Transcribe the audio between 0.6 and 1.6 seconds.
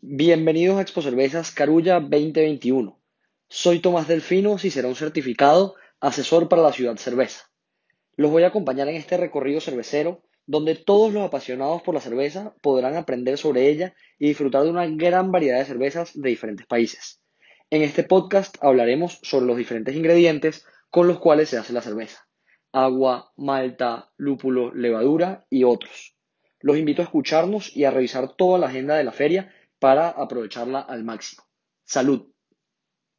a Expo Cervezas